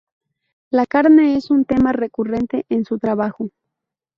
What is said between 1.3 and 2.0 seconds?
es un tema